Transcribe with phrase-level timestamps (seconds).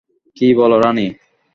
[0.37, 1.07] কী বল রানী?